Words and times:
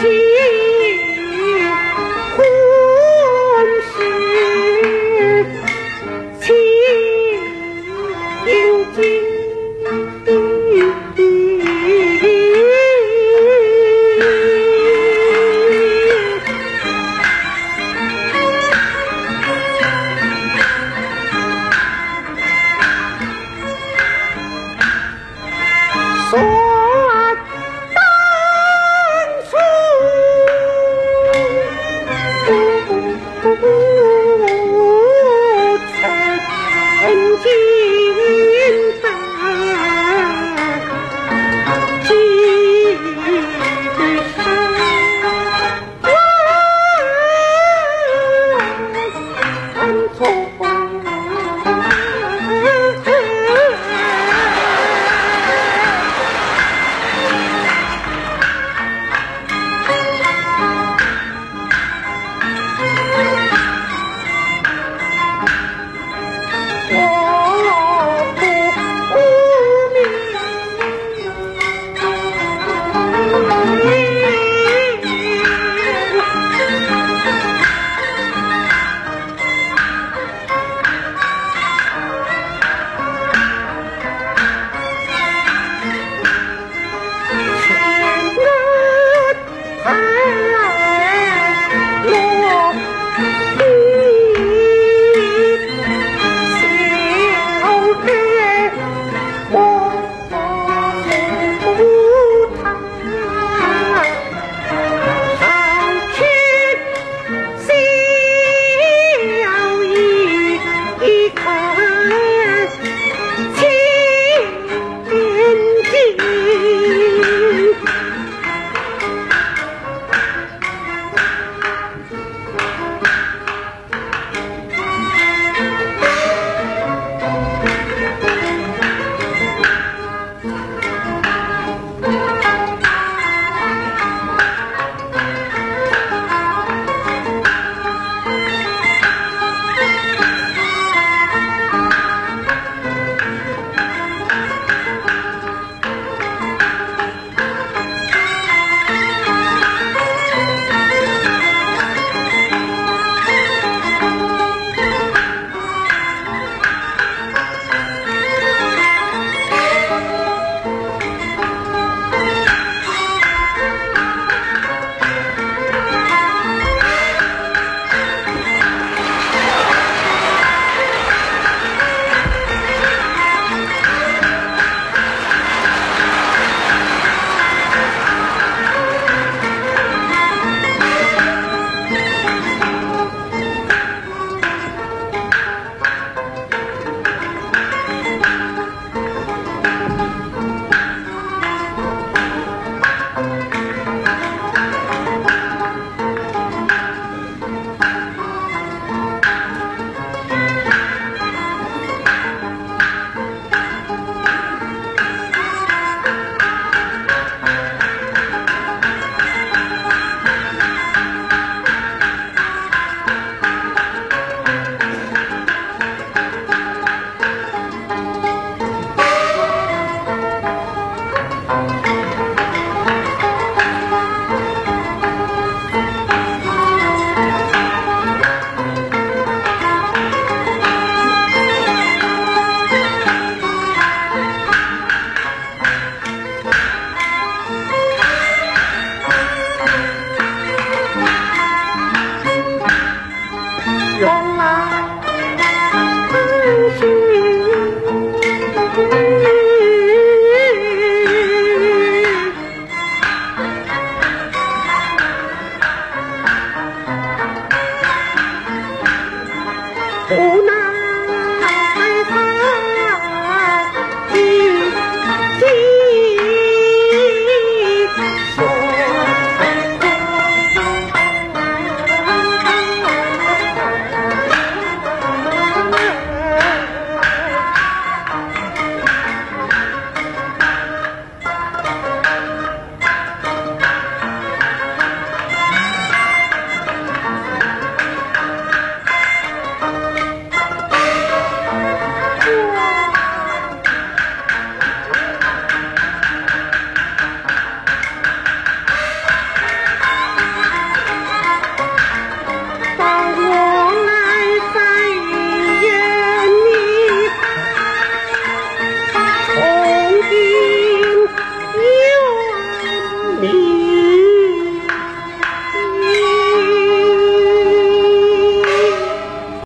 see 0.00 0.39